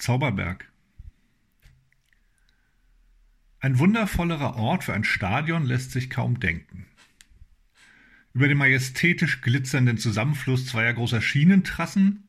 Zauberberg. 0.00 0.70
Ein 3.60 3.78
wundervollerer 3.78 4.56
Ort 4.56 4.84
für 4.84 4.94
ein 4.94 5.04
Stadion 5.04 5.64
lässt 5.64 5.92
sich 5.92 6.08
kaum 6.08 6.40
denken. 6.40 6.86
Über 8.32 8.48
dem 8.48 8.58
majestätisch 8.58 9.42
glitzernden 9.42 9.98
Zusammenfluss 9.98 10.66
zweier 10.66 10.94
großer 10.94 11.20
Schienentrassen, 11.20 12.28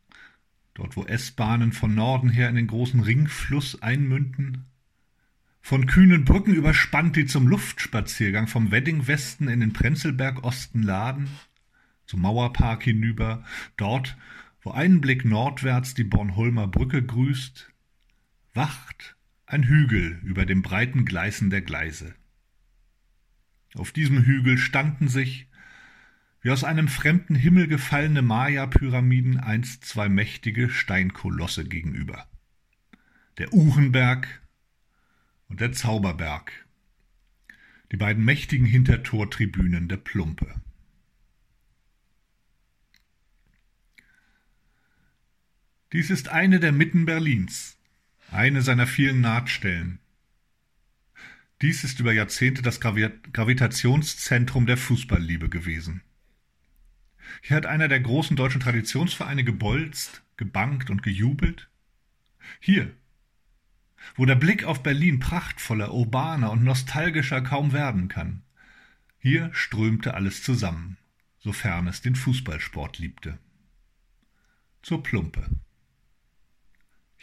dort 0.74 0.98
wo 0.98 1.06
S-Bahnen 1.06 1.72
von 1.72 1.96
Norden 1.96 2.30
her 2.30 2.50
in 2.50 2.56
den 2.56 2.68
großen 2.68 3.00
Ringfluss 3.00 3.82
einmünden, 3.82 4.66
von 5.62 5.86
kühnen 5.86 6.26
Brücken 6.26 6.56
überspannt, 6.56 7.16
die 7.16 7.28
zum 7.28 7.48
Luftspaziergang 7.48 8.48
vom 8.48 8.72
Wedding-Westen 8.72 9.48
in 9.48 9.62
den 9.62 9.74
Prenzlberg-Osten 9.74 10.84
laden, 10.84 11.30
zum 12.06 12.22
Mauerpark 12.22 12.84
hinüber, 12.84 13.46
dort, 13.78 14.18
wo 14.62 14.72
ein 14.72 15.02
Blick 15.02 15.26
nordwärts 15.26 15.94
die 15.94 16.04
Bornholmer 16.04 16.68
Brücke 16.68 17.04
grüßt, 17.04 17.72
wacht 18.54 19.16
ein 19.46 19.64
Hügel 19.64 20.20
über 20.24 20.46
dem 20.46 20.62
breiten 20.62 21.06
Gleisen 21.06 21.50
der 21.50 21.62
Gleise. 21.62 22.16
Auf 23.76 23.92
diesem 23.92 24.24
Hügel 24.24 24.58
standen 24.58 25.08
sich, 25.08 25.48
wie 26.42 26.52
aus 26.52 26.64
einem 26.64 26.88
fremden 26.88 27.36
Himmel 27.36 27.68
gefallene 27.68 28.22
Maya-Pyramiden 28.22 29.40
einst 29.40 29.86
zwei 29.86 30.10
mächtige 30.10 30.70
Steinkolosse 30.70 31.66
gegenüber. 31.66 32.28
Der 33.38 33.54
Uhrenberg 33.54 34.42
und 35.48 35.62
der 35.62 35.72
Zauberberg, 35.72 36.52
die 37.92 37.98
beiden 37.98 38.24
mächtigen 38.24 38.66
Hintertortribünen 38.66 39.88
der 39.88 39.98
Plumpe. 39.98 40.62
Dies 45.94 46.10
ist 46.10 46.30
eine 46.30 46.60
der 46.60 46.72
Mitten 46.72 47.06
Berlins, 47.06 47.78
eine 48.32 48.62
seiner 48.62 48.88
vielen 48.88 49.22
Nahtstellen. 49.22 50.00
Dies 51.62 51.84
ist 51.84 52.00
über 52.00 52.14
Jahrzehnte 52.14 52.62
das 52.62 52.80
Gravitationszentrum 52.80 54.66
der 54.66 54.78
Fußballliebe 54.78 55.50
gewesen. 55.50 56.02
Hier 57.42 57.58
hat 57.58 57.66
einer 57.66 57.88
der 57.88 58.00
großen 58.00 58.36
deutschen 58.36 58.62
Traditionsvereine 58.62 59.44
gebolzt, 59.44 60.24
gebankt 60.38 60.90
und 60.90 61.04
gejubelt. 61.04 61.70
Hier 62.60 62.92
wo 64.16 64.26
der 64.26 64.36
Blick 64.36 64.64
auf 64.64 64.84
Berlin 64.84 65.20
prachtvoller, 65.20 65.94
urbaner 65.94 66.52
und 66.52 66.64
nostalgischer 66.64 67.42
kaum 67.42 67.74
werden 67.74 68.08
kann. 68.08 68.44
Hier 69.20 69.54
strömte 69.54 70.14
alles 70.14 70.44
zusammen, 70.44 70.98
sofern 71.40 71.88
es 71.88 72.02
den 72.02 72.16
Fußballsport 72.16 72.98
liebte. 72.98 73.38
Zur 74.82 75.04
Plumpe. 75.04 75.48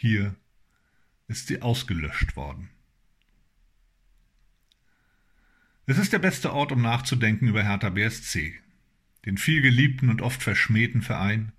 Hier 0.01 0.33
ist 1.27 1.47
sie 1.47 1.61
ausgelöscht 1.61 2.37
worden. 2.37 2.69
Es 5.87 5.97
ist 5.97 6.13
der 6.13 6.19
beste 6.19 6.53
Ort, 6.53 6.71
um 6.71 6.81
nachzudenken 6.81 7.49
über 7.49 7.63
Hertha 7.63 7.89
BSC, 7.89 8.57
den 9.25 9.37
vielgeliebten 9.37 10.09
und 10.09 10.21
oft 10.21 10.41
verschmähten 10.41 11.01
Verein, 11.01 11.51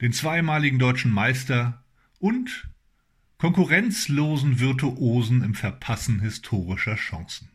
den 0.00 0.12
zweimaligen 0.12 0.80
deutschen 0.80 1.12
Meister 1.12 1.84
und 2.18 2.68
konkurrenzlosen 3.38 4.58
Virtuosen 4.58 5.44
im 5.44 5.54
Verpassen 5.54 6.18
historischer 6.18 6.96
Chancen. 6.96 7.48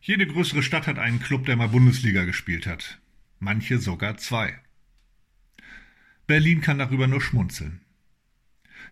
Jede 0.00 0.26
größere 0.26 0.62
Stadt 0.62 0.86
hat 0.86 0.98
einen 0.98 1.20
Club, 1.20 1.44
der 1.44 1.56
mal 1.56 1.68
Bundesliga 1.68 2.24
gespielt 2.24 2.66
hat. 2.66 3.02
Manche 3.44 3.78
sogar 3.78 4.16
zwei. 4.16 4.58
Berlin 6.26 6.62
kann 6.62 6.78
darüber 6.78 7.06
nur 7.06 7.20
schmunzeln. 7.20 7.82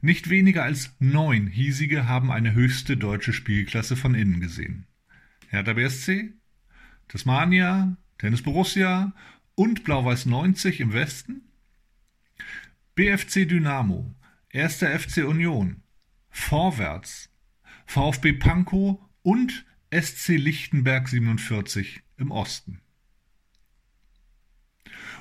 Nicht 0.02 0.28
weniger 0.28 0.62
als 0.62 0.94
neun 0.98 1.46
hiesige 1.46 2.06
haben 2.06 2.30
eine 2.30 2.52
höchste 2.52 2.98
deutsche 2.98 3.32
Spielklasse 3.32 3.96
von 3.96 4.14
innen 4.14 4.40
gesehen. 4.40 4.86
Hertha 5.48 5.72
BSC, 5.72 6.34
Tasmania, 7.08 7.96
Tennis 8.18 8.42
Borussia 8.42 9.14
und 9.54 9.84
Blau-Weiß 9.84 10.26
90 10.26 10.80
im 10.80 10.92
Westen, 10.92 11.48
BFC 12.94 13.48
Dynamo, 13.48 14.14
1. 14.52 14.80
FC 14.82 15.24
Union, 15.26 15.82
Vorwärts, 16.28 17.30
VfB 17.86 18.34
Pankow 18.34 18.98
und 19.22 19.64
SC 19.90 20.36
Lichtenberg 20.36 21.08
47 21.08 22.02
im 22.18 22.30
Osten. 22.30 22.81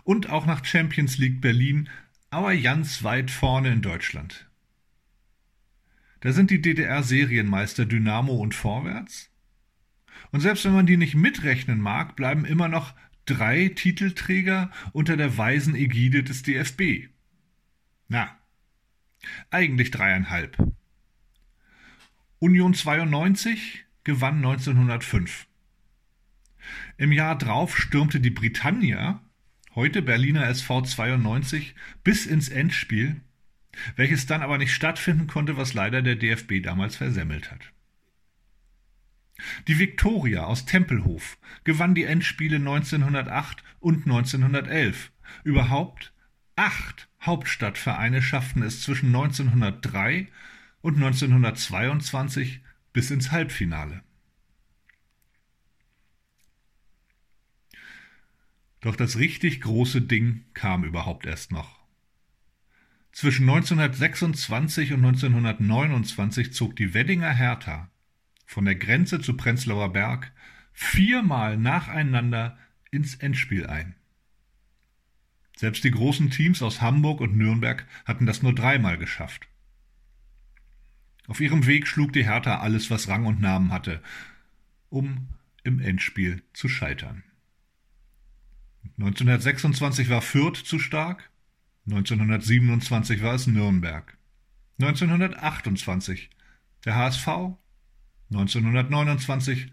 Und 0.04 0.30
auch 0.30 0.46
nach 0.46 0.66
Champions 0.66 1.18
League 1.18 1.42
Berlin, 1.42 1.90
aber 2.30 2.56
ganz 2.56 3.04
weit 3.04 3.30
vorne 3.30 3.72
in 3.72 3.82
Deutschland. 3.82 4.50
Da 6.22 6.32
sind 6.32 6.52
die 6.52 6.62
DDR-Serienmeister 6.62 7.86
Dynamo 7.86 8.34
und 8.34 8.56
Vorwärts. 8.56 9.30
Und 10.32 10.40
selbst 10.40 10.66
wenn 10.66 10.74
man 10.74 10.86
die 10.86 10.98
nicht 10.98 11.16
mitrechnen 11.16 11.82
mag, 11.82 12.16
bleiben 12.16 12.46
immer 12.46 12.68
noch 12.68 12.94
drei 13.26 13.70
Titelträger 13.70 14.72
unter 14.94 15.18
der 15.18 15.38
weisen 15.38 15.76
Ägide 15.76 16.24
des 16.24 16.44
DFB. 16.44 17.10
Na, 18.08 18.38
eigentlich 19.50 19.92
dreieinhalb. 19.92 20.58
Union 22.40 22.74
92 22.74 23.86
gewann 24.04 24.38
1905. 24.38 25.48
Im 26.98 27.12
Jahr 27.12 27.38
drauf 27.38 27.78
stürmte 27.78 28.20
die 28.20 28.30
Britannia, 28.30 29.22
heute 29.76 30.02
Berliner 30.02 30.48
SV 30.48 30.82
92, 30.82 31.76
bis 32.04 32.26
ins 32.26 32.50
Endspiel, 32.50 33.22
welches 33.96 34.26
dann 34.26 34.42
aber 34.42 34.58
nicht 34.58 34.74
stattfinden 34.74 35.28
konnte, 35.28 35.58
was 35.58 35.74
leider 35.74 36.02
der 36.02 36.16
DFB 36.16 36.62
damals 36.62 36.96
versemmelt 36.96 37.52
hat. 37.52 37.72
Die 39.68 39.80
Viktoria 39.80 40.44
aus 40.44 40.66
Tempelhof 40.66 41.38
gewann 41.64 41.96
die 41.96 42.04
Endspiele 42.04 42.58
1908 42.58 43.64
und 43.80 44.06
1911. 44.06 45.12
Überhaupt 45.44 46.14
acht 46.56 47.10
Hauptstadtvereine 47.22 48.22
schafften 48.22 48.64
es 48.64 48.82
zwischen 48.82 49.08
1903 49.08 50.28
und 50.82 50.96
1922 50.96 52.62
bis 52.94 53.12
ins 53.12 53.32
Halbfinale. 53.32 54.04
Doch 58.82 58.96
das 58.96 59.18
richtig 59.18 59.62
große 59.62 60.02
Ding 60.02 60.46
kam 60.54 60.84
überhaupt 60.84 61.26
erst 61.26 61.52
noch. 61.52 61.80
Zwischen 63.12 63.50
1926 63.50 64.94
und 64.94 65.06
1929 65.06 66.54
zog 66.54 66.76
die 66.76 66.94
Weddinger 66.94 67.32
Hertha 67.32 67.90
von 68.46 68.66
der 68.66 68.76
Grenze 68.76 69.22
zu 69.22 69.38
Prenzlauer 69.38 69.94
Berg 69.94 70.32
viermal 70.74 71.58
nacheinander 71.58 72.58
ins 72.90 73.16
Endspiel 73.16 73.68
ein. 73.68 73.96
Selbst 75.56 75.84
die 75.84 75.92
großen 75.92 76.32
Teams 76.32 76.62
aus 76.64 76.82
Hamburg 76.82 77.22
und 77.22 77.38
Nürnberg 77.38 77.86
hatten 78.06 78.26
das 78.26 78.42
nur 78.42 78.56
dreimal 78.56 78.98
geschafft. 78.98 79.48
Auf 81.28 81.40
ihrem 81.40 81.68
Weg 81.68 81.88
schlug 81.88 82.14
die 82.14 82.26
Hertha 82.26 82.60
alles, 82.60 82.90
was 82.90 83.08
Rang 83.08 83.26
und 83.26 83.40
Namen 83.40 83.72
hatte, 83.72 84.02
um 84.90 85.28
im 85.64 85.80
Endspiel 85.80 86.42
zu 86.54 86.68
scheitern. 86.68 87.24
1926 88.98 90.10
war 90.10 90.22
Fürth 90.22 90.66
zu 90.66 90.80
stark, 90.80 91.30
1927 91.88 93.24
war 93.24 93.36
es 93.36 93.48
Nürnberg, 93.48 94.18
1928 94.80 96.30
der 96.86 96.96
HSV 96.96 97.28
1929 98.32 99.72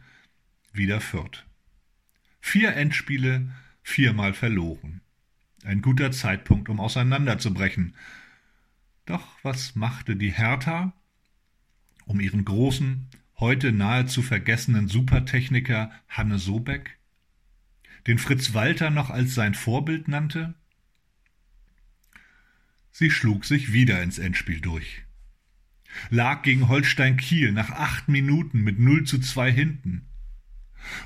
wieder 0.72 1.00
Fürth. 1.00 1.46
Vier 2.40 2.75
Endspiele, 2.75 3.50
viermal 3.82 4.32
verloren. 4.32 5.00
Ein 5.64 5.81
guter 5.81 6.11
Zeitpunkt, 6.11 6.69
um 6.69 6.81
auseinanderzubrechen. 6.81 7.94
Doch 9.06 9.26
was 9.43 9.76
machte 9.76 10.16
die 10.16 10.32
Hertha, 10.32 10.93
um 12.04 12.20
ihren 12.20 12.44
großen, 12.44 13.08
heute 13.38 13.72
nahezu 13.72 14.22
vergessenen 14.22 14.88
Supertechniker 14.88 15.93
Hanne 16.08 16.38
Sobeck, 16.38 16.98
den 18.06 18.19
Fritz 18.19 18.55
Walter 18.55 18.91
noch 18.91 19.11
als 19.11 19.35
sein 19.35 19.55
Vorbild 19.55 20.09
nannte? 20.09 20.55
Sie 22.91 23.11
schlug 23.11 23.45
sich 23.45 23.73
wieder 23.73 24.03
ins 24.03 24.19
Endspiel 24.19 24.61
durch 24.61 25.05
lag 26.11 26.43
gegen 26.43 26.69
Holstein 26.69 27.17
Kiel 27.17 27.53
nach 27.53 27.71
acht 27.71 28.09
Minuten 28.09 28.62
mit 28.62 28.79
0 28.79 29.05
zu 29.05 29.19
2 29.19 29.53
hinten 29.53 30.06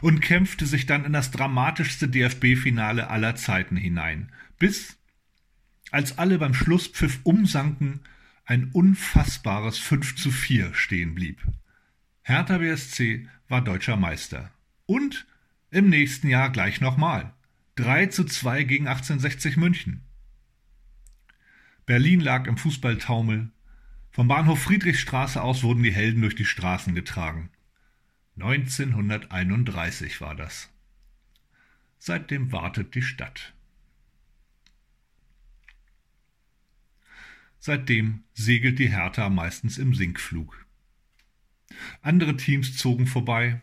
und 0.01 0.21
kämpfte 0.21 0.67
sich 0.67 0.87
dann 0.87 1.05
in 1.05 1.13
das 1.13 1.31
dramatischste 1.31 2.09
DFB-Finale 2.09 3.09
aller 3.09 3.37
Zeiten 3.37 3.77
hinein, 3.77 4.33
bis, 4.59 4.99
als 5.91 6.19
alle 6.19 6.39
beim 6.39 6.55
Schlusspfiff 6.55 7.21
umsanken, 7.25 8.01
ein 8.45 8.71
unfassbares 8.73 9.79
5 9.79 10.17
zu 10.17 10.31
4 10.31 10.75
stehen 10.75 11.15
blieb. 11.15 11.43
Hertha 12.23 12.59
BSC 12.59 13.29
war 13.49 13.63
deutscher 13.63 13.97
Meister. 13.97 14.51
Und 14.87 15.27
im 15.73 15.89
nächsten 15.89 16.29
Jahr 16.29 16.51
gleich 16.51 16.81
nochmal. 16.81 17.33
3 17.77 18.07
zu 18.07 18.25
2 18.25 18.63
gegen 18.65 18.87
1860 18.87 19.57
München. 19.57 20.03
Berlin 21.87 22.21
lag 22.21 22.47
im 22.47 22.59
Fußballtaumel. 22.59 23.51
Vom 24.11 24.29
Bahnhof 24.29 24.63
Friedrichstraße 24.63 25.43
aus 25.43 25.63
wurden 25.63 25.83
die 25.83 25.93
Helden 25.93 26.21
durch 26.21 26.37
die 26.37 26.45
Straßen 26.45 26.95
getragen. 26.95 27.49
1931 28.37 30.21
war 30.21 30.35
das. 30.35 30.71
Seitdem 31.99 32.53
wartet 32.53 32.95
die 32.95 33.03
Stadt. 33.03 33.55
Seitdem 37.59 38.25
segelt 38.35 38.79
die 38.79 38.91
Hertha 38.91 39.31
meistens 39.31 39.79
im 39.79 39.95
Sinkflug. 39.95 40.67
Andere 42.03 42.37
Teams 42.37 42.77
zogen 42.77 43.07
vorbei. 43.07 43.63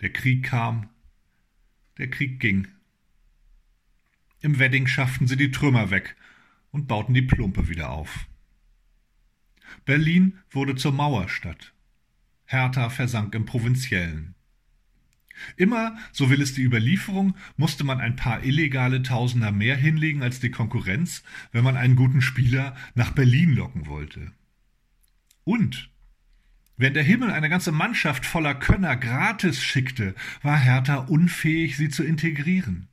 Der 0.00 0.12
Krieg 0.12 0.44
kam, 0.44 0.88
der 1.98 2.10
Krieg 2.10 2.40
ging. 2.40 2.68
Im 4.40 4.58
Wedding 4.58 4.86
schafften 4.86 5.26
sie 5.26 5.36
die 5.36 5.50
Trümmer 5.50 5.90
weg 5.90 6.16
und 6.70 6.86
bauten 6.86 7.14
die 7.14 7.22
Plumpe 7.22 7.68
wieder 7.68 7.90
auf. 7.90 8.26
Berlin 9.84 10.38
wurde 10.50 10.74
zur 10.74 10.92
Mauerstadt. 10.92 11.72
Hertha 12.44 12.90
versank 12.90 13.34
im 13.34 13.46
Provinziellen. 13.46 14.34
Immer, 15.56 15.98
so 16.12 16.30
will 16.30 16.40
es 16.40 16.54
die 16.54 16.62
Überlieferung, 16.62 17.36
musste 17.56 17.84
man 17.84 18.00
ein 18.00 18.16
paar 18.16 18.42
illegale 18.42 19.02
Tausender 19.02 19.52
mehr 19.52 19.76
hinlegen 19.76 20.22
als 20.22 20.40
die 20.40 20.50
Konkurrenz, 20.50 21.22
wenn 21.52 21.64
man 21.64 21.76
einen 21.76 21.96
guten 21.96 22.22
Spieler 22.22 22.76
nach 22.94 23.12
Berlin 23.12 23.54
locken 23.54 23.86
wollte. 23.86 24.32
Und 25.44 25.90
Während 26.76 26.96
der 26.96 27.04
Himmel 27.04 27.30
eine 27.30 27.48
ganze 27.48 27.72
Mannschaft 27.72 28.26
voller 28.26 28.54
Könner 28.54 28.96
gratis 28.96 29.62
schickte, 29.62 30.14
war 30.42 30.58
Hertha 30.58 30.96
unfähig, 30.96 31.76
sie 31.76 31.88
zu 31.88 32.04
integrieren. 32.04 32.88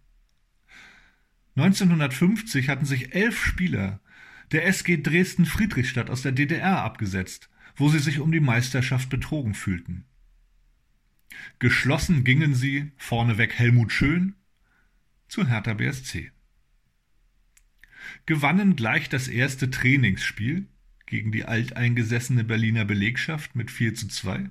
1950 1.56 2.69
hatten 2.69 2.85
sich 2.85 3.13
elf 3.13 3.44
Spieler 3.44 4.00
der 4.51 4.65
SG 4.68 5.01
Dresden-Friedrichstadt 5.01 6.09
aus 6.09 6.21
der 6.21 6.31
DDR 6.31 6.81
abgesetzt, 6.81 7.50
wo 7.75 7.89
sie 7.89 8.00
sich 8.00 8.19
um 8.19 8.31
die 8.31 8.39
Meisterschaft 8.39 9.09
betrogen 9.09 9.53
fühlten. 9.53 10.06
Geschlossen 11.59 12.24
gingen 12.24 12.53
sie, 12.56 12.91
vorneweg 12.97 13.53
Helmut 13.53 13.91
Schön, 13.91 14.35
zu 15.27 15.47
Hertha 15.47 15.74
BSC. 15.74 16.31
Gewannen 18.25 18.75
gleich 18.75 19.09
das 19.09 19.27
erste 19.27 19.69
Trainingsspiel 19.69 20.68
gegen 21.13 21.31
die 21.31 21.45
alteingesessene 21.45 22.44
Berliner 22.44 22.86
Belegschaft 22.86 23.56
mit 23.56 23.69
4 23.69 23.94
zu 23.94 24.07
2 24.07 24.50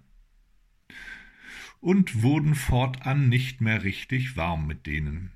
und 1.81 2.23
wurden 2.23 2.55
fortan 2.55 3.29
nicht 3.29 3.61
mehr 3.61 3.83
richtig 3.83 4.37
warm 4.37 4.69
mit 4.69 4.87
denen. 4.87 5.33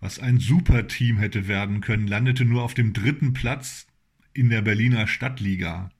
Was 0.00 0.18
ein 0.18 0.40
Superteam 0.40 1.18
hätte 1.18 1.46
werden 1.46 1.80
können, 1.80 2.08
landete 2.08 2.44
nur 2.44 2.64
auf 2.64 2.74
dem 2.74 2.92
dritten 2.92 3.34
Platz 3.34 3.86
in 4.32 4.50
der 4.50 4.62
Berliner 4.62 5.06
Stadtliga. 5.06 5.92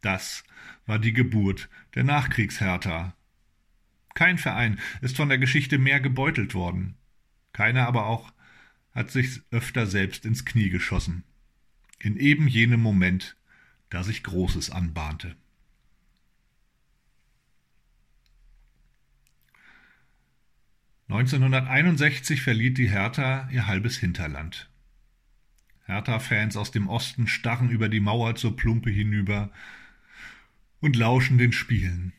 Das 0.00 0.42
war 0.84 0.98
die 0.98 1.12
Geburt 1.12 1.68
der 1.94 2.02
Nachkriegshertha. 2.02 3.14
Kein 4.16 4.38
Verein 4.38 4.80
ist 5.02 5.16
von 5.16 5.28
der 5.28 5.38
Geschichte 5.38 5.78
mehr 5.78 6.00
gebeutelt 6.00 6.52
worden. 6.52 6.96
Keiner 7.52 7.86
aber 7.86 8.06
auch 8.06 8.32
hat 8.90 9.12
sich 9.12 9.40
öfter 9.52 9.86
selbst 9.86 10.26
ins 10.26 10.44
Knie 10.44 10.68
geschossen 10.68 11.22
in 12.02 12.16
eben 12.16 12.48
jenem 12.48 12.80
Moment, 12.80 13.36
da 13.88 14.02
sich 14.02 14.22
Großes 14.24 14.70
anbahnte. 14.70 15.36
(1961) 21.08 22.40
verliert 22.40 22.78
die 22.78 22.88
Hertha 22.88 23.48
ihr 23.52 23.66
halbes 23.66 23.98
Hinterland. 23.98 24.70
Hertha-Fans 25.84 26.56
aus 26.56 26.70
dem 26.70 26.88
Osten 26.88 27.28
starren 27.28 27.70
über 27.70 27.88
die 27.88 28.00
Mauer 28.00 28.34
zur 28.34 28.56
Plumpe 28.56 28.90
hinüber 28.90 29.52
und 30.80 30.96
lauschen 30.96 31.38
den 31.38 31.52
Spielen. 31.52 32.12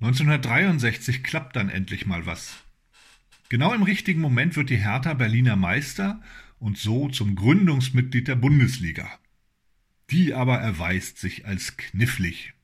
1963 0.00 1.22
klappt 1.22 1.54
dann 1.54 1.68
endlich 1.68 2.06
mal 2.06 2.24
was. 2.26 2.64
Genau 3.50 3.74
im 3.74 3.82
richtigen 3.82 4.20
Moment 4.20 4.56
wird 4.56 4.70
die 4.70 4.78
Hertha 4.78 5.12
Berliner 5.14 5.56
Meister 5.56 6.22
und 6.62 6.78
so 6.78 7.08
zum 7.08 7.34
Gründungsmitglied 7.34 8.28
der 8.28 8.36
Bundesliga. 8.36 9.18
Die 10.10 10.32
aber 10.32 10.58
erweist 10.58 11.18
sich 11.18 11.44
als 11.44 11.76
knifflig. 11.76 12.54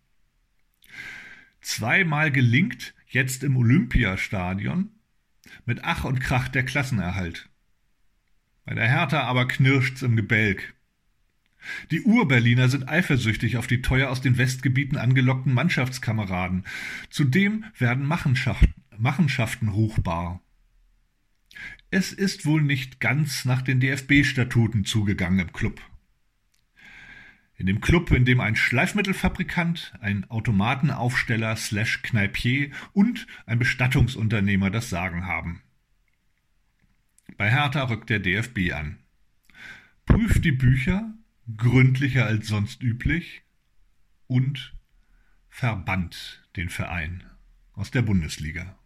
Zweimal 1.60 2.30
gelingt 2.30 2.94
jetzt 3.08 3.42
im 3.42 3.56
Olympiastadion 3.56 4.90
mit 5.66 5.80
Ach 5.82 6.04
und 6.04 6.20
Krach 6.20 6.48
der 6.48 6.62
Klassenerhalt. 6.62 7.48
Bei 8.64 8.74
der 8.74 8.86
Hertha 8.86 9.22
aber 9.22 9.48
knirscht's 9.48 10.02
im 10.02 10.14
Gebälk. 10.14 10.74
Die 11.90 12.02
Urberliner 12.02 12.68
sind 12.68 12.88
eifersüchtig 12.88 13.56
auf 13.56 13.66
die 13.66 13.82
teuer 13.82 14.10
aus 14.10 14.20
den 14.20 14.38
Westgebieten 14.38 14.96
angelockten 14.96 15.52
Mannschaftskameraden. 15.52 16.64
Zudem 17.10 17.64
werden 17.76 18.06
Machenschaften, 18.06 18.74
Machenschaften 18.96 19.68
ruchbar. 19.68 20.40
Es 21.90 22.12
ist 22.12 22.44
wohl 22.44 22.62
nicht 22.62 23.00
ganz 23.00 23.46
nach 23.46 23.62
den 23.62 23.80
DFB-Statuten 23.80 24.84
zugegangen 24.84 25.40
im 25.40 25.52
Club. 25.52 25.80
In 27.56 27.66
dem 27.66 27.80
Club, 27.80 28.10
in 28.10 28.24
dem 28.24 28.40
ein 28.40 28.56
Schleifmittelfabrikant, 28.56 29.94
ein 30.00 30.30
Automatenaufsteller 30.30 31.56
slash 31.56 32.02
Kneipier 32.02 32.70
und 32.92 33.26
ein 33.46 33.58
Bestattungsunternehmer 33.58 34.70
das 34.70 34.90
Sagen 34.90 35.26
haben. 35.26 35.62
Bei 37.36 37.50
Hertha 37.50 37.84
rückt 37.84 38.10
der 38.10 38.20
DFB 38.20 38.72
an. 38.74 38.98
Prüft 40.04 40.44
die 40.44 40.52
Bücher, 40.52 41.14
gründlicher 41.56 42.26
als 42.26 42.48
sonst 42.48 42.82
üblich, 42.82 43.42
und 44.26 44.74
verbannt 45.48 46.48
den 46.56 46.68
Verein 46.68 47.24
aus 47.72 47.90
der 47.90 48.02
Bundesliga. 48.02 48.77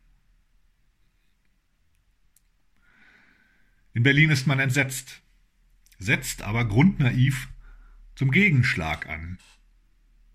In 3.94 4.02
Berlin 4.02 4.30
ist 4.30 4.46
man 4.46 4.58
entsetzt, 4.58 5.22
setzt 5.98 6.42
aber 6.42 6.66
grundnaiv 6.66 7.48
zum 8.14 8.30
Gegenschlag 8.30 9.08
an. 9.08 9.38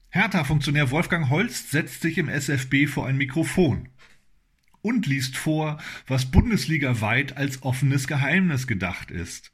Hertha-Funktionär 0.09 0.92
Wolfgang 0.92 1.30
Holst 1.30 1.71
setzt 1.71 2.01
sich 2.01 2.18
im 2.18 2.30
SFB 2.30 2.88
vor 2.88 3.07
ein 3.07 3.18
Mikrofon 3.18 3.89
und 4.81 5.06
liest 5.06 5.37
vor, 5.37 5.81
was 6.07 6.31
bundesligaweit 6.31 7.35
als 7.35 7.64
offenes 7.64 8.07
Geheimnis 8.07 8.68
gedacht 8.68 9.11
ist. 9.11 9.52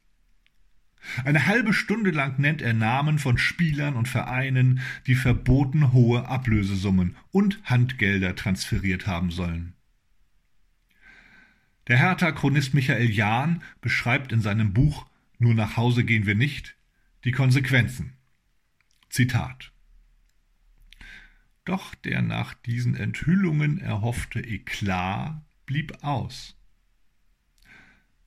Eine 1.25 1.47
halbe 1.47 1.73
Stunde 1.73 2.11
lang 2.11 2.39
nennt 2.39 2.61
er 2.61 2.73
Namen 2.73 3.19
von 3.19 3.37
Spielern 3.37 3.95
und 3.95 4.07
Vereinen, 4.07 4.81
die 5.07 5.15
verboten 5.15 5.91
hohe 5.91 6.27
Ablösesummen 6.27 7.17
und 7.31 7.59
Handgelder 7.63 8.35
transferiert 8.35 9.07
haben 9.07 9.31
sollen. 9.31 9.73
Der 11.87 11.97
Hertha-Chronist 11.97 12.73
Michael 12.73 13.09
Jahn 13.09 13.61
beschreibt 13.81 14.31
in 14.31 14.41
seinem 14.41 14.73
Buch 14.73 15.05
Nur 15.37 15.53
nach 15.53 15.75
Hause 15.75 16.05
gehen 16.05 16.25
wir 16.25 16.35
nicht 16.35 16.77
die 17.25 17.31
Konsequenzen. 17.31 18.13
Zitat 19.09 19.73
Doch 21.65 21.93
der 21.95 22.21
nach 22.21 22.53
diesen 22.53 22.95
Enthüllungen 22.95 23.79
erhoffte 23.79 24.39
Eklat 24.39 25.41
blieb 25.65 26.03
aus. 26.03 26.57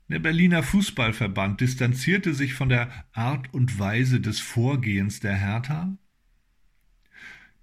Der 0.09 0.21
Berliner 0.21 0.63
Fußballverband 0.63 1.61
distanzierte 1.61 2.33
sich 2.33 2.55
von 2.55 2.69
der 2.69 2.91
Art 3.13 3.53
und 3.53 3.79
Weise 3.79 4.21
des 4.21 4.39
Vorgehens 4.39 5.19
der 5.21 5.35
Hertha. 5.35 5.97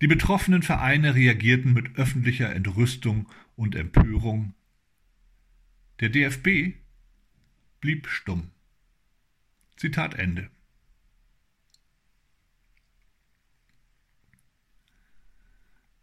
Die 0.01 0.07
betroffenen 0.07 0.61
Vereine 0.61 1.15
reagierten 1.15 1.71
mit 1.71 1.95
öffentlicher 1.95 2.53
Entrüstung 2.53 3.29
und 3.55 3.75
Empörung 3.75 4.53
der 5.99 6.09
DFB 6.09 6.75
blieb 7.79 8.07
stumm. 8.07 8.51
Zitat 9.75 10.15
Ende. 10.15 10.49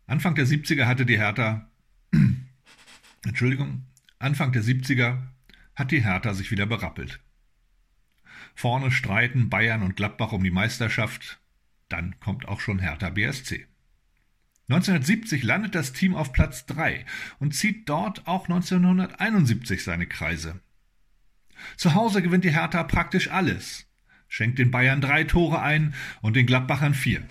Anfang 0.07 0.35
der 0.35 0.47
70er 0.47 0.87
hatte 0.87 1.07
die 1.07 1.19
Hertha, 1.19 1.71
Entschuldigung, 3.25 3.87
Anfang 4.19 4.53
der 4.53 4.63
70er 4.63 5.29
hat 5.77 5.93
die 5.93 6.03
Hertha 6.03 6.35
sich 6.35 6.51
wieder 6.51 6.67
berappelt. 6.67 7.21
Vorne 8.55 8.91
streiten 8.91 9.49
Bayern 9.49 9.83
und 9.83 9.97
Gladbach 9.97 10.33
um 10.33 10.43
die 10.43 10.51
Meisterschaft, 10.51 11.41
dann 11.89 12.19
kommt 12.21 12.47
auch 12.47 12.61
schon 12.61 12.81
Hertha 12.81 13.11
BSC. 13.11 13.70
1970 14.71 15.43
landet 15.43 15.75
das 15.75 15.93
Team 15.93 16.15
auf 16.15 16.33
Platz 16.33 16.65
3 16.67 17.05
und 17.41 17.57
zieht 17.57 17.89
dort 17.89 18.29
auch 18.29 18.45
1971 18.45 19.83
seine 19.83 20.07
Kreise. 20.07 20.61
Zu 21.77 21.95
Hause 21.95 22.23
gewinnt 22.23 22.45
die 22.45 22.55
Hertha 22.55 22.85
praktisch 22.85 23.33
alles, 23.33 23.91
schenkt 24.29 24.61
den 24.61 24.71
Bayern 24.71 25.01
drei 25.01 25.25
Tore 25.25 25.61
ein 25.61 25.93
und 26.23 26.37
den 26.37 26.47
Gladbachern 26.47 26.95
vier. 26.95 27.27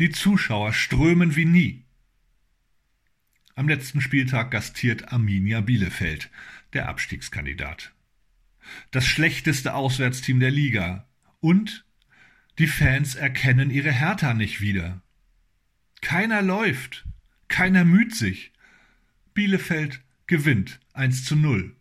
Die 0.00 0.10
Zuschauer 0.10 0.72
strömen 0.72 1.36
wie 1.36 1.44
nie. 1.44 1.84
Am 3.54 3.68
letzten 3.68 4.00
Spieltag 4.00 4.50
gastiert 4.50 5.12
Arminia 5.12 5.60
Bielefeld, 5.60 6.28
der 6.72 6.88
Abstiegskandidat. 6.88 7.92
Das 8.90 9.06
schlechteste 9.06 9.74
Auswärtsteam 9.74 10.40
der 10.40 10.50
Liga. 10.50 11.08
Und 11.38 11.84
die 12.58 12.66
Fans 12.66 13.14
erkennen 13.14 13.70
ihre 13.70 13.92
Hertha 13.92 14.34
nicht 14.34 14.60
wieder. 14.60 15.02
Keiner 16.02 16.42
läuft, 16.42 17.06
keiner 17.48 17.86
müht 17.86 18.14
sich. 18.14 18.52
Bielefeld 19.32 20.02
gewinnt 20.26 20.78
1 20.92 21.24
zu 21.24 21.36
0. 21.36 21.74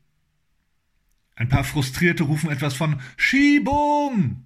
Ein 1.36 1.50
paar 1.50 1.66
Frustrierte 1.66 2.24
rufen 2.24 2.50
etwas 2.50 2.76
von 2.76 3.02
Schiebung. 3.18 4.46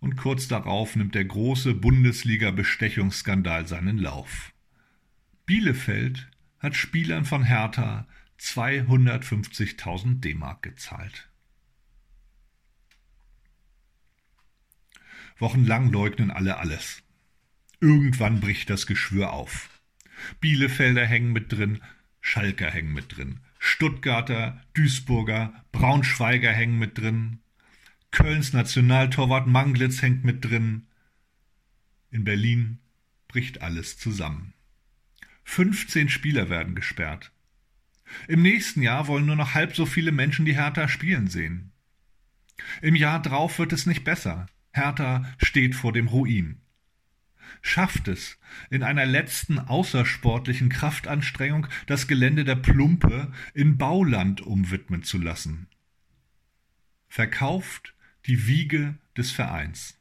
Und 0.00 0.16
kurz 0.16 0.48
darauf 0.48 0.96
nimmt 0.96 1.14
der 1.14 1.24
große 1.24 1.74
Bundesliga-Bestechungsskandal 1.74 3.66
seinen 3.66 3.98
Lauf. 3.98 4.52
Bielefeld 5.46 6.28
hat 6.58 6.74
Spielern 6.74 7.24
von 7.24 7.44
Hertha 7.44 8.08
250.000 8.38 10.20
D-Mark 10.20 10.62
gezahlt. 10.62 11.30
Wochenlang 15.38 15.92
leugnen 15.92 16.30
alle 16.30 16.58
alles. 16.58 17.02
Irgendwann 17.80 18.40
bricht 18.40 18.68
das 18.68 18.86
Geschwür 18.86 19.32
auf. 19.32 19.80
Bielefelder 20.40 21.06
hängen 21.06 21.32
mit 21.32 21.50
drin, 21.50 21.80
Schalker 22.20 22.70
hängen 22.70 22.92
mit 22.92 23.16
drin, 23.16 23.40
Stuttgarter, 23.58 24.60
Duisburger, 24.74 25.64
Braunschweiger 25.72 26.52
hängen 26.52 26.78
mit 26.78 26.98
drin, 26.98 27.40
Kölns 28.10 28.52
Nationaltorwart 28.52 29.46
Manglitz 29.46 30.02
hängt 30.02 30.24
mit 30.24 30.44
drin. 30.44 30.86
In 32.10 32.24
Berlin 32.24 32.78
bricht 33.28 33.62
alles 33.62 33.98
zusammen. 33.98 34.52
15 35.44 36.08
Spieler 36.08 36.50
werden 36.50 36.74
gesperrt. 36.74 37.32
Im 38.28 38.42
nächsten 38.42 38.82
Jahr 38.82 39.06
wollen 39.06 39.26
nur 39.26 39.36
noch 39.36 39.54
halb 39.54 39.76
so 39.76 39.86
viele 39.86 40.12
Menschen 40.12 40.44
die 40.44 40.56
Hertha 40.56 40.88
spielen 40.88 41.28
sehen. 41.28 41.72
Im 42.82 42.96
Jahr 42.96 43.22
drauf 43.22 43.58
wird 43.58 43.72
es 43.72 43.86
nicht 43.86 44.04
besser. 44.04 44.46
Hertha 44.72 45.24
steht 45.38 45.74
vor 45.74 45.92
dem 45.92 46.08
Ruin. 46.08 46.60
Schafft 47.62 48.08
es, 48.08 48.38
in 48.70 48.82
einer 48.82 49.06
letzten 49.06 49.58
außersportlichen 49.58 50.70
Kraftanstrengung 50.70 51.66
das 51.86 52.08
Gelände 52.08 52.44
der 52.44 52.56
Plumpe 52.56 53.32
in 53.54 53.76
Bauland 53.76 54.40
umwidmen 54.40 55.02
zu 55.02 55.18
lassen. 55.18 55.68
Verkauft 57.08 57.94
die 58.26 58.46
Wiege 58.46 58.96
des 59.16 59.30
Vereins. 59.30 59.98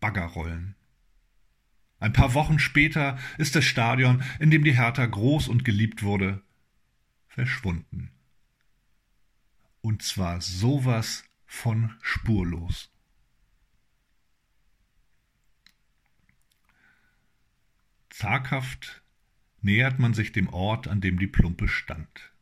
Baggerrollen. 0.00 0.74
Ein 1.98 2.12
paar 2.12 2.34
Wochen 2.34 2.58
später 2.58 3.18
ist 3.38 3.54
das 3.54 3.64
Stadion, 3.64 4.24
in 4.40 4.50
dem 4.50 4.64
die 4.64 4.76
Hertha 4.76 5.06
groß 5.06 5.46
und 5.48 5.64
geliebt 5.64 6.02
wurde, 6.02 6.42
verschwunden. 7.28 8.10
Und 9.80 10.02
zwar 10.02 10.40
sowas 10.40 11.24
von 11.46 11.94
spurlos. 12.02 12.91
Zaghaft 18.22 19.02
nähert 19.62 19.98
man 19.98 20.14
sich 20.14 20.30
dem 20.30 20.48
Ort, 20.50 20.86
an 20.86 21.00
dem 21.00 21.18
die 21.18 21.26
Plumpe 21.26 21.66
stand. 21.66 22.32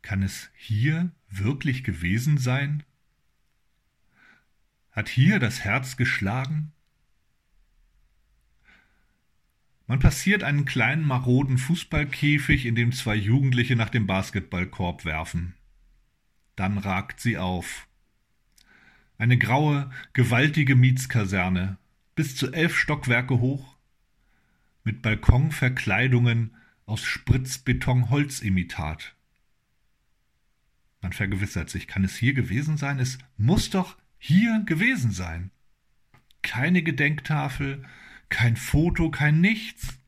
Kann 0.00 0.22
es 0.22 0.48
hier 0.54 1.10
wirklich 1.28 1.84
gewesen 1.84 2.38
sein? 2.38 2.82
Hat 4.90 5.10
hier 5.10 5.38
das 5.38 5.64
Herz 5.64 5.98
geschlagen? 5.98 6.72
Man 9.86 9.98
passiert 9.98 10.44
einen 10.44 10.64
kleinen 10.64 11.06
maroden 11.06 11.58
Fußballkäfig, 11.58 12.64
in 12.64 12.74
dem 12.74 12.92
zwei 12.92 13.16
Jugendliche 13.16 13.76
nach 13.76 13.90
dem 13.90 14.06
Basketballkorb 14.06 15.04
werfen. 15.04 15.56
Dann 16.56 16.78
ragt 16.78 17.20
sie 17.20 17.36
auf. 17.36 17.86
Eine 19.18 19.36
graue, 19.36 19.90
gewaltige 20.14 20.74
Mietskaserne, 20.74 21.76
bis 22.14 22.34
zu 22.34 22.50
elf 22.50 22.74
Stockwerke 22.74 23.38
hoch, 23.38 23.76
mit 24.84 25.02
Balkonverkleidungen 25.02 26.56
aus 26.86 27.04
Spritzbeton-Holzimitat. 27.04 29.14
Man 31.00 31.12
vergewissert 31.12 31.70
sich, 31.70 31.88
kann 31.88 32.04
es 32.04 32.16
hier 32.16 32.34
gewesen 32.34 32.76
sein? 32.76 32.98
Es 32.98 33.18
muss 33.36 33.70
doch 33.70 33.96
hier 34.18 34.62
gewesen 34.64 35.10
sein. 35.10 35.50
Keine 36.42 36.82
Gedenktafel, 36.82 37.84
kein 38.28 38.56
Foto, 38.56 39.10
kein 39.10 39.40
nichts. 39.40 39.98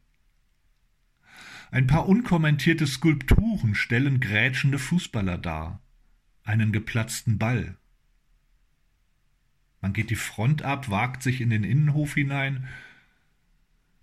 Ein 1.70 1.86
paar 1.88 2.08
unkommentierte 2.08 2.86
Skulpturen 2.86 3.74
stellen 3.74 4.20
grätschende 4.20 4.78
Fußballer 4.78 5.38
dar, 5.38 5.82
einen 6.44 6.70
geplatzten 6.70 7.38
Ball. 7.38 7.76
Man 9.80 9.92
geht 9.92 10.10
die 10.10 10.16
Front 10.16 10.62
ab, 10.62 10.88
wagt 10.88 11.22
sich 11.22 11.40
in 11.40 11.50
den 11.50 11.64
Innenhof 11.64 12.14
hinein. 12.14 12.68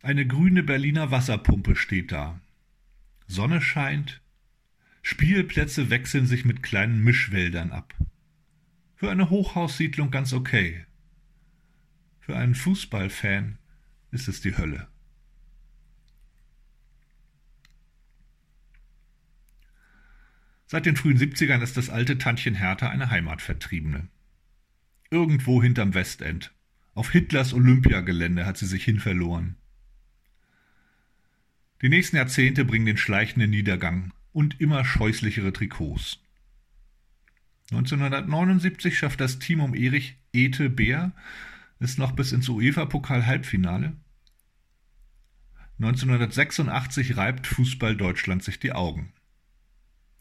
Eine 0.04 0.26
grüne 0.26 0.64
Berliner 0.64 1.12
Wasserpumpe 1.12 1.76
steht 1.76 2.12
da. 2.12 2.42
Sonne 3.28 3.62
scheint, 3.62 4.22
Spielplätze 5.04 5.90
wechseln 5.92 6.26
sich 6.26 6.44
mit 6.44 6.64
kleinen 6.64 7.04
Mischwäldern 7.04 7.72
ab. 7.72 7.94
Für 8.96 9.12
eine 9.12 9.30
Hochhaussiedlung 9.30 10.10
ganz 10.10 10.34
okay. 10.34 10.86
Für 12.20 12.36
einen 12.36 12.56
Fußballfan 12.56 13.60
ist 14.12 14.28
es 14.28 14.42
die 14.42 14.58
Hölle. 14.58 14.88
Seit 20.66 20.86
den 20.86 20.96
frühen 20.96 21.18
70ern 21.18 21.62
ist 21.62 21.78
das 21.78 21.90
alte 21.90 22.18
Tantchen 22.18 22.56
Hertha 22.56 22.90
eine 22.90 23.12
Heimatvertriebene. 23.12 24.08
Irgendwo 25.12 25.62
hinterm 25.62 25.94
Westend. 25.94 26.54
Auf 26.94 27.12
Hitlers 27.12 27.54
Olympiagelände 27.54 28.46
hat 28.46 28.58
sie 28.58 28.68
sich 28.68 28.86
hinverloren. 28.86 29.58
Die 31.82 31.90
nächsten 31.90 32.16
Jahrzehnte 32.16 32.66
bringen 32.66 32.86
den 32.86 32.98
schleichenden 32.98 33.50
Niedergang 33.50 34.14
und 34.34 34.62
immer 34.62 34.86
scheußlichere 34.86 35.52
Trikots. 35.52 36.20
1979 37.72 38.98
schafft 38.98 39.22
das 39.22 39.40
Team 39.40 39.62
um 39.62 39.74
Erich 39.74 40.18
Ete 40.34 40.70
Beer 40.70 41.14
es 41.82 41.98
noch 41.98 42.12
bis 42.12 42.32
ins 42.32 42.48
UEFA-Pokal-Halbfinale. 42.48 43.94
1986 45.80 47.18
reibt 47.18 47.48
Fußball 47.48 47.98
Deutschland 47.98 48.44
sich 48.44 48.60
die 48.60 48.72
Augen. 48.72 49.14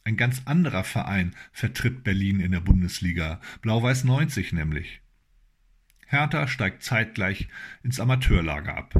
Ein 0.04 0.16
ganz 0.16 0.42
anderer 0.46 0.84
Verein 0.84 1.36
vertritt 1.52 2.02
Berlin 2.02 2.40
in 2.40 2.52
der 2.52 2.60
Bundesliga, 2.60 3.42
Blau-Weiß 3.60 4.04
90 4.04 4.54
nämlich. 4.54 5.02
Hertha 6.06 6.48
steigt 6.48 6.82
zeitgleich 6.82 7.48
ins 7.82 8.00
Amateurlager 8.00 8.74
ab. 8.74 8.94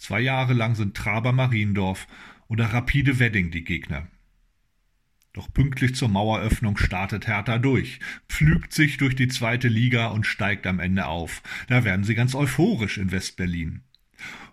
Zwei 0.00 0.20
Jahre 0.20 0.54
lang 0.54 0.76
sind 0.76 0.96
Traber 0.96 1.30
Mariendorf 1.30 2.06
oder 2.48 2.72
Rapide 2.72 3.18
Wedding 3.18 3.50
die 3.50 3.64
Gegner. 3.64 4.08
Doch 5.34 5.52
pünktlich 5.52 5.94
zur 5.94 6.08
Maueröffnung 6.08 6.78
startet 6.78 7.26
Hertha 7.26 7.58
durch, 7.58 8.00
pflügt 8.26 8.72
sich 8.72 8.96
durch 8.96 9.14
die 9.14 9.28
zweite 9.28 9.68
Liga 9.68 10.06
und 10.06 10.26
steigt 10.26 10.66
am 10.66 10.80
Ende 10.80 11.04
auf. 11.04 11.42
Da 11.68 11.84
werden 11.84 12.02
sie 12.02 12.14
ganz 12.14 12.34
euphorisch 12.34 12.96
in 12.96 13.12
Westberlin. 13.12 13.82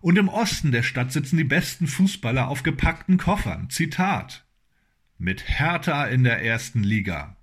Und 0.02 0.18
im 0.18 0.28
Osten 0.28 0.74
der 0.74 0.84
Stadt 0.84 1.14
sitzen 1.14 1.38
die 1.38 1.46
besten 1.46 1.88
Fußballer 1.88 2.50
auf 2.50 2.64
gepackten 2.64 3.18
Koffern. 3.18 3.70
Zitat. 3.70 4.46
Mit 5.18 5.48
Hertha 5.48 6.08
in 6.08 6.26
der 6.26 6.44
ersten 6.44 6.84
Liga, 6.84 7.38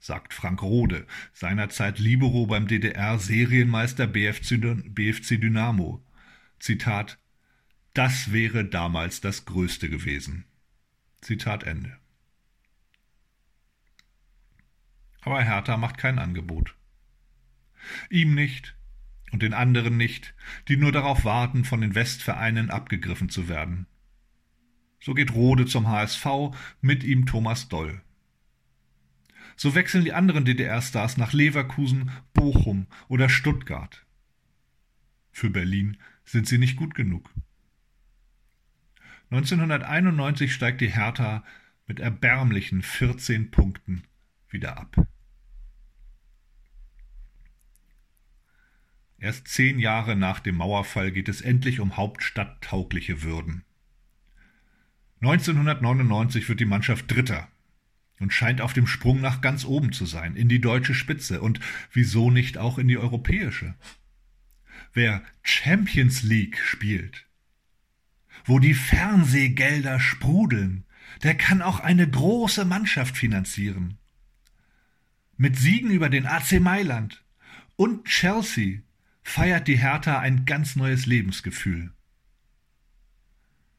sagt 0.00 0.34
Frank 0.34 0.60
Rode, 0.60 1.06
seinerzeit 1.32 2.00
Libero 2.00 2.46
beim 2.46 2.66
DDR-Serienmeister 2.66 4.08
BFC, 4.08 4.58
BFC 4.92 5.40
Dynamo. 5.40 6.04
Zitat. 6.58 7.16
Das 7.94 8.32
wäre 8.32 8.64
damals 8.64 9.20
das 9.20 9.44
Größte 9.44 9.88
gewesen. 9.88 10.44
Zitat 11.20 11.64
Ende. 11.64 11.98
aber 15.24 15.42
Hertha 15.42 15.76
macht 15.76 15.98
kein 15.98 16.18
Angebot. 16.18 16.76
Ihm 18.10 18.34
nicht 18.34 18.76
und 19.32 19.42
den 19.42 19.54
anderen 19.54 19.96
nicht, 19.96 20.34
die 20.68 20.76
nur 20.76 20.92
darauf 20.92 21.24
warten, 21.24 21.64
von 21.64 21.80
den 21.80 21.94
Westvereinen 21.94 22.70
abgegriffen 22.70 23.28
zu 23.28 23.48
werden. 23.48 23.86
So 25.00 25.14
geht 25.14 25.34
Rode 25.34 25.66
zum 25.66 25.88
HSV, 25.88 26.26
mit 26.80 27.04
ihm 27.04 27.26
Thomas 27.26 27.68
Doll. 27.68 28.00
So 29.56 29.74
wechseln 29.74 30.04
die 30.04 30.12
anderen 30.12 30.44
DDR-Stars 30.44 31.16
nach 31.16 31.32
Leverkusen, 31.32 32.10
Bochum 32.32 32.86
oder 33.08 33.28
Stuttgart. 33.28 34.04
Für 35.30 35.50
Berlin 35.50 35.98
sind 36.24 36.46
sie 36.46 36.58
nicht 36.58 36.76
gut 36.76 36.94
genug. 36.94 37.30
1991 39.34 40.54
steigt 40.54 40.80
die 40.80 40.94
Hertha 40.94 41.42
mit 41.88 41.98
erbärmlichen 41.98 42.82
14 42.82 43.50
Punkten 43.50 44.04
wieder 44.48 44.78
ab. 44.78 45.08
Erst 49.18 49.48
zehn 49.48 49.80
Jahre 49.80 50.14
nach 50.14 50.38
dem 50.38 50.54
Mauerfall 50.54 51.10
geht 51.10 51.28
es 51.28 51.40
endlich 51.40 51.80
um 51.80 51.96
hauptstadttaugliche 51.96 53.22
Würden. 53.22 53.64
1999 55.20 56.48
wird 56.48 56.60
die 56.60 56.64
Mannschaft 56.64 57.10
Dritter 57.10 57.48
und 58.20 58.32
scheint 58.32 58.60
auf 58.60 58.72
dem 58.72 58.86
Sprung 58.86 59.20
nach 59.20 59.40
ganz 59.40 59.64
oben 59.64 59.92
zu 59.92 60.06
sein, 60.06 60.36
in 60.36 60.48
die 60.48 60.60
deutsche 60.60 60.94
Spitze 60.94 61.40
und 61.40 61.58
wieso 61.90 62.30
nicht 62.30 62.56
auch 62.56 62.78
in 62.78 62.86
die 62.86 62.98
europäische. 62.98 63.74
Wer 64.92 65.24
Champions 65.42 66.22
League 66.22 66.58
spielt, 66.58 67.26
wo 68.44 68.58
die 68.58 68.74
Fernsehgelder 68.74 69.98
sprudeln, 69.98 70.84
der 71.22 71.34
kann 71.34 71.62
auch 71.62 71.80
eine 71.80 72.08
große 72.08 72.64
Mannschaft 72.64 73.16
finanzieren. 73.16 73.98
Mit 75.36 75.58
Siegen 75.58 75.90
über 75.90 76.08
den 76.08 76.26
AC 76.26 76.60
Mailand 76.60 77.24
und 77.76 78.04
Chelsea 78.04 78.80
feiert 79.22 79.66
die 79.66 79.78
Hertha 79.78 80.20
ein 80.20 80.44
ganz 80.44 80.76
neues 80.76 81.06
Lebensgefühl. 81.06 81.92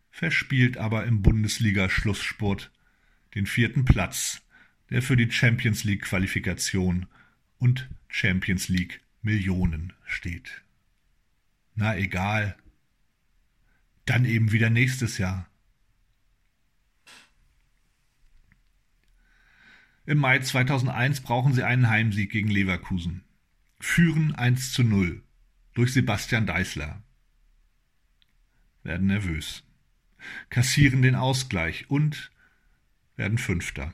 Verspielt 0.10 0.77
aber 0.77 1.05
im 1.05 1.22
Bundesliga-Schlussspurt 1.22 2.72
den 3.36 3.45
vierten 3.45 3.86
Platz, 3.86 4.41
der 4.89 5.01
für 5.01 5.15
die 5.15 5.31
Champions 5.31 5.84
League 5.84 6.03
Qualifikation 6.03 7.05
und 7.57 7.89
Champions 8.07 8.69
League 8.69 9.01
Millionen 9.22 9.93
steht. 10.05 10.63
Na 11.75 11.98
egal. 11.98 12.55
Dann 14.05 14.25
eben 14.25 14.51
wieder 14.51 14.69
nächstes 14.69 15.17
Jahr. 15.17 15.50
Im 20.05 20.19
Mai 20.19 20.39
2001 20.39 21.21
brauchen 21.21 21.53
sie 21.53 21.63
einen 21.63 21.89
Heimsieg 21.89 22.31
gegen 22.31 22.50
Leverkusen. 22.50 23.24
Führen 23.79 24.35
1 24.35 24.71
zu 24.71 24.83
0 24.83 25.24
durch 25.74 25.93
Sebastian 25.93 26.45
Deißler. 26.45 27.01
Werden 28.83 29.07
nervös. 29.07 29.63
Kassieren 30.50 31.01
den 31.01 31.15
Ausgleich 31.15 31.89
und 31.89 32.31
werden 33.15 33.39
Fünfter. 33.39 33.93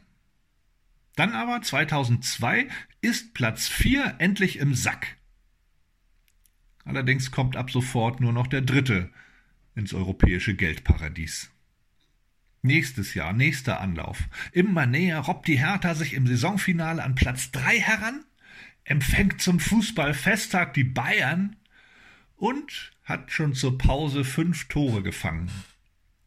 Dann 1.15 1.33
aber 1.33 1.61
2002 1.61 2.67
ist 2.99 3.33
Platz 3.33 3.69
4 3.69 4.15
endlich 4.19 4.57
im 4.57 4.73
Sack. 4.73 5.17
Allerdings 6.83 7.31
kommt 7.31 7.55
ab 7.55 7.71
sofort 7.71 8.19
nur 8.19 8.33
noch 8.33 8.47
der 8.47 8.61
Dritte 8.61 9.11
ins 9.75 9.93
europäische 9.93 10.55
Geldparadies. 10.55 11.51
Nächstes 12.61 13.15
Jahr, 13.15 13.33
nächster 13.33 13.81
Anlauf. 13.81 14.19
Immer 14.51 14.85
näher 14.85 15.19
robbt 15.19 15.47
die 15.47 15.57
Hertha 15.57 15.95
sich 15.95 16.13
im 16.13 16.27
Saisonfinale 16.27 17.03
an 17.03 17.15
Platz 17.15 17.51
3 17.51 17.79
heran, 17.79 18.23
empfängt 18.83 19.41
zum 19.41 19.59
Fußballfesttag 19.59 20.73
die 20.73 20.83
Bayern 20.83 21.55
und 22.35 22.91
hat 23.03 23.31
schon 23.31 23.53
zur 23.55 23.77
Pause 23.77 24.23
fünf 24.23 24.67
Tore 24.67 25.01
gefangen. 25.01 25.49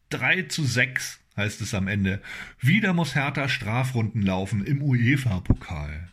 3 0.09 0.43
zu 0.43 0.63
6 0.63 1.19
heißt 1.37 1.61
es 1.61 1.73
am 1.73 1.87
Ende. 1.87 2.21
Wieder 2.59 2.93
muss 2.93 3.15
Hertha 3.15 3.47
Strafrunden 3.47 4.21
laufen 4.21 4.65
im 4.65 4.81
UEFA-Pokal. 4.81 6.11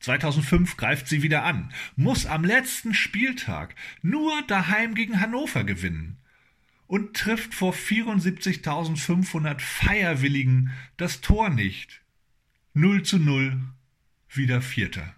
2005 0.00 0.76
greift 0.76 1.08
sie 1.08 1.22
wieder 1.22 1.44
an, 1.44 1.72
muss 1.96 2.26
am 2.26 2.44
letzten 2.44 2.94
Spieltag 2.94 3.74
nur 4.02 4.42
daheim 4.42 4.94
gegen 4.94 5.20
Hannover 5.20 5.64
gewinnen 5.64 6.18
und 6.86 7.16
trifft 7.16 7.54
vor 7.54 7.74
74.500 7.74 9.60
Feierwilligen 9.60 10.72
das 10.96 11.20
Tor 11.20 11.50
nicht. 11.50 12.02
0 12.74 13.02
zu 13.02 13.18
0, 13.18 13.60
wieder 14.30 14.62
Vierter. 14.62 15.14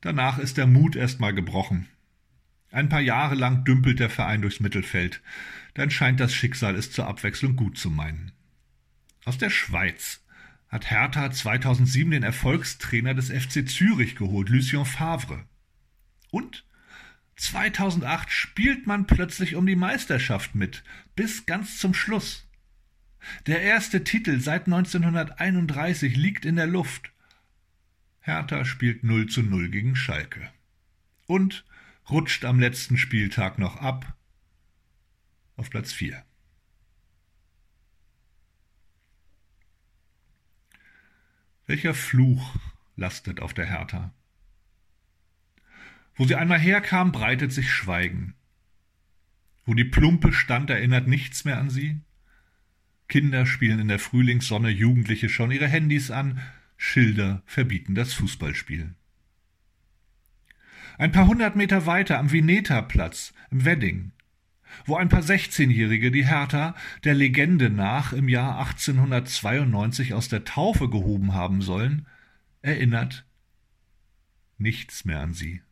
Danach 0.00 0.38
ist 0.38 0.56
der 0.56 0.66
Mut 0.66 0.96
erstmal 0.96 1.32
gebrochen. 1.34 1.88
Ein 2.70 2.88
paar 2.88 3.00
Jahre 3.00 3.34
lang 3.34 3.64
dümpelt 3.64 4.00
der 4.00 4.10
Verein 4.10 4.42
durchs 4.42 4.60
Mittelfeld. 4.60 5.20
Dann 5.74 5.90
scheint 5.90 6.20
das 6.20 6.34
Schicksal 6.34 6.74
es 6.74 6.90
zur 6.90 7.06
Abwechslung 7.06 7.54
gut 7.54 7.76
zu 7.76 7.90
meinen. 7.90 8.32
Aus 9.24 9.38
der 9.38 9.50
Schweiz 9.50 10.21
hat 10.72 10.90
Hertha 10.90 11.30
2007 11.30 12.10
den 12.10 12.22
Erfolgstrainer 12.22 13.12
des 13.12 13.28
FC 13.28 13.68
Zürich 13.68 14.16
geholt, 14.16 14.48
Lucien 14.48 14.86
Favre. 14.86 15.44
Und 16.30 16.64
2008 17.36 18.30
spielt 18.30 18.86
man 18.86 19.06
plötzlich 19.06 19.54
um 19.54 19.66
die 19.66 19.76
Meisterschaft 19.76 20.54
mit, 20.54 20.82
bis 21.14 21.44
ganz 21.44 21.78
zum 21.78 21.92
Schluss. 21.92 22.48
Der 23.46 23.60
erste 23.60 24.02
Titel 24.02 24.40
seit 24.40 24.64
1931 24.64 26.16
liegt 26.16 26.46
in 26.46 26.56
der 26.56 26.66
Luft. 26.66 27.12
Hertha 28.20 28.64
spielt 28.64 29.04
0 29.04 29.26
zu 29.26 29.42
0 29.42 29.68
gegen 29.68 29.94
Schalke. 29.94 30.50
Und 31.26 31.66
rutscht 32.08 32.46
am 32.46 32.58
letzten 32.58 32.96
Spieltag 32.96 33.58
noch 33.58 33.76
ab 33.76 34.16
auf 35.56 35.68
Platz 35.68 35.92
4. 35.92 36.24
Welcher 41.72 41.94
Fluch 41.94 42.54
lastet 42.96 43.40
auf 43.40 43.54
der 43.54 43.64
Hertha? 43.64 44.12
Wo 46.16 46.26
sie 46.26 46.34
einmal 46.34 46.58
herkam, 46.58 47.12
breitet 47.12 47.50
sich 47.50 47.72
Schweigen. 47.72 48.34
Wo 49.64 49.72
die 49.72 49.86
Plumpe 49.86 50.34
stand, 50.34 50.68
erinnert 50.68 51.08
nichts 51.08 51.46
mehr 51.46 51.56
an 51.56 51.70
sie. 51.70 51.98
Kinder 53.08 53.46
spielen 53.46 53.78
in 53.78 53.88
der 53.88 53.98
Frühlingssonne, 53.98 54.68
Jugendliche 54.68 55.30
schon 55.30 55.50
ihre 55.50 55.66
Handys 55.66 56.10
an, 56.10 56.42
Schilder 56.76 57.42
verbieten 57.46 57.94
das 57.94 58.12
Fußballspiel. 58.12 58.94
Ein 60.98 61.12
paar 61.12 61.26
hundert 61.26 61.56
Meter 61.56 61.86
weiter 61.86 62.18
am 62.18 62.30
Vineta-Platz 62.30 63.32
im 63.50 63.64
Wedding, 63.64 64.12
wo 64.84 64.96
ein 64.96 65.08
paar 65.08 65.22
16-Jährige 65.22 66.10
die 66.10 66.26
Hertha 66.26 66.74
der 67.04 67.14
Legende 67.14 67.70
nach 67.70 68.12
im 68.12 68.28
Jahr 68.28 68.58
1892 68.58 70.14
aus 70.14 70.28
der 70.28 70.44
Taufe 70.44 70.88
gehoben 70.88 71.34
haben 71.34 71.62
sollen, 71.62 72.06
erinnert 72.62 73.26
nichts 74.58 75.04
mehr 75.04 75.20
an 75.20 75.34
sie. 75.34 75.62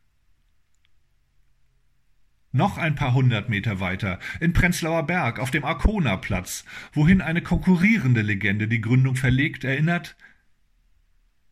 Noch 2.52 2.78
ein 2.78 2.96
paar 2.96 3.14
hundert 3.14 3.48
Meter 3.48 3.78
weiter, 3.78 4.18
in 4.40 4.52
Prenzlauer 4.52 5.06
Berg, 5.06 5.38
auf 5.38 5.52
dem 5.52 5.64
Arkona-Platz, 5.64 6.64
wohin 6.92 7.20
eine 7.20 7.42
konkurrierende 7.42 8.22
Legende 8.22 8.66
die 8.66 8.80
Gründung 8.80 9.14
verlegt, 9.14 9.62
erinnert 9.62 10.16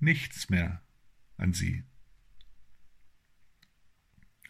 nichts 0.00 0.50
mehr 0.50 0.82
an 1.36 1.52
sie. 1.52 1.84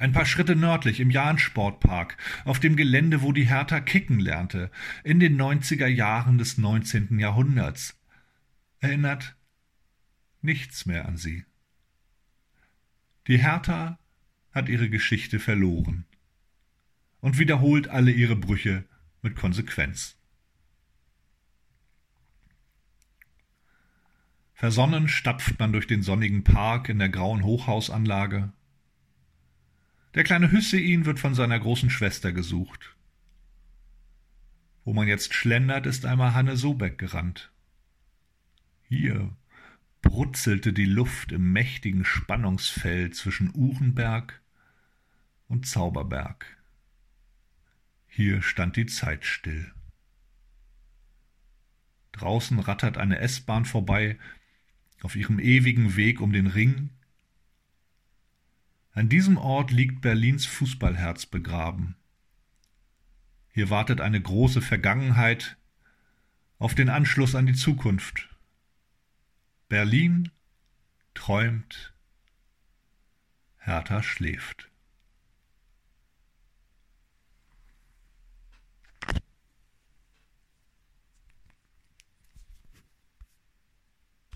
Ein 0.00 0.12
paar 0.12 0.26
Schritte 0.26 0.54
nördlich 0.54 1.00
im 1.00 1.10
Jahn-Sportpark, 1.10 2.16
auf 2.44 2.60
dem 2.60 2.76
Gelände, 2.76 3.22
wo 3.22 3.32
die 3.32 3.48
Hertha 3.48 3.80
kicken 3.80 4.20
lernte, 4.20 4.70
in 5.02 5.18
den 5.18 5.40
90er 5.40 5.88
Jahren 5.88 6.38
des 6.38 6.56
19. 6.56 7.18
Jahrhunderts, 7.18 8.00
erinnert 8.78 9.36
nichts 10.40 10.86
mehr 10.86 11.06
an 11.06 11.16
sie. 11.16 11.44
Die 13.26 13.38
Hertha 13.38 13.98
hat 14.52 14.68
ihre 14.68 14.88
Geschichte 14.88 15.40
verloren 15.40 16.06
und 17.20 17.38
wiederholt 17.38 17.88
alle 17.88 18.12
ihre 18.12 18.36
Brüche 18.36 18.84
mit 19.20 19.34
Konsequenz. 19.34 20.16
Versonnen 24.54 25.08
stapft 25.08 25.58
man 25.58 25.72
durch 25.72 25.88
den 25.88 26.02
sonnigen 26.02 26.44
Park 26.44 26.88
in 26.88 27.00
der 27.00 27.08
grauen 27.08 27.42
Hochhausanlage. 27.42 28.52
Der 30.18 30.24
kleine 30.24 30.50
Hüssein 30.50 31.06
wird 31.06 31.20
von 31.20 31.36
seiner 31.36 31.60
großen 31.60 31.90
Schwester 31.90 32.32
gesucht. 32.32 32.96
Wo 34.84 34.92
man 34.92 35.06
jetzt 35.06 35.32
schlendert, 35.32 35.86
ist 35.86 36.04
einmal 36.04 36.34
Hanne 36.34 36.56
Sobeck 36.56 36.98
gerannt. 36.98 37.52
Hier 38.82 39.36
brutzelte 40.02 40.72
die 40.72 40.86
Luft 40.86 41.30
im 41.30 41.52
mächtigen 41.52 42.04
Spannungsfeld 42.04 43.14
zwischen 43.14 43.54
Uhrenberg 43.54 44.42
und 45.46 45.68
Zauberberg. 45.68 46.46
Hier 48.08 48.42
stand 48.42 48.74
die 48.74 48.86
Zeit 48.86 49.24
still. 49.24 49.72
Draußen 52.10 52.58
rattert 52.58 52.98
eine 52.98 53.20
S-Bahn 53.20 53.64
vorbei, 53.64 54.18
auf 55.00 55.14
ihrem 55.14 55.38
ewigen 55.38 55.94
Weg 55.94 56.20
um 56.20 56.32
den 56.32 56.48
Ring. 56.48 56.90
An 58.98 59.08
diesem 59.08 59.36
Ort 59.38 59.70
liegt 59.70 60.00
Berlins 60.00 60.44
Fußballherz 60.44 61.26
begraben. 61.26 61.94
Hier 63.52 63.70
wartet 63.70 64.00
eine 64.00 64.20
große 64.20 64.60
Vergangenheit 64.60 65.56
auf 66.58 66.74
den 66.74 66.88
Anschluss 66.88 67.36
an 67.36 67.46
die 67.46 67.54
Zukunft. 67.54 68.28
Berlin 69.68 70.32
träumt, 71.14 71.94
Hertha 73.58 74.02
schläft. 74.02 74.68